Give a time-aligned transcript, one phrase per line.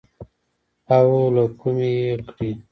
[0.95, 2.49] او له کومه يې کړې.